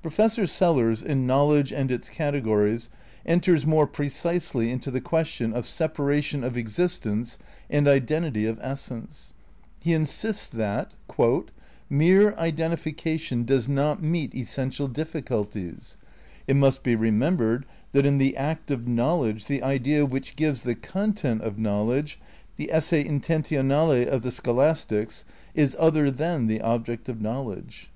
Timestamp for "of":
5.52-5.66, 6.44-6.56, 8.46-8.60, 18.70-18.86, 21.42-21.58, 24.06-24.22, 27.08-27.20